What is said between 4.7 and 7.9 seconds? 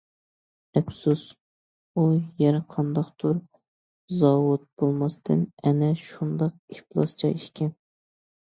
بولماستىن ئەنە شۇنداق ئىپلاس جاي ئىكەن.